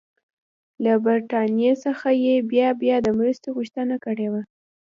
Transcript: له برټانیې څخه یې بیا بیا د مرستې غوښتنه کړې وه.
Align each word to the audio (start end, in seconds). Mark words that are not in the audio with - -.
له 0.83 0.93
برټانیې 1.05 1.73
څخه 1.85 2.07
یې 2.23 2.35
بیا 2.51 2.69
بیا 2.81 2.97
د 3.03 3.07
مرستې 3.17 3.49
غوښتنه 3.55 3.95
کړې 4.05 4.27
وه. 4.31 4.41